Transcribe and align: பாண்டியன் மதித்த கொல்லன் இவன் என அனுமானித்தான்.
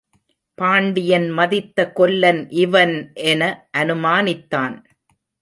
பாண்டியன் 0.57 1.27
மதித்த 1.29 1.85
கொல்லன் 1.91 2.41
இவன் 2.49 2.95
என 3.13 3.41
அனுமானித்தான். 3.77 4.75